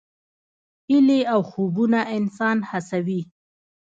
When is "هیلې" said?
0.89-1.19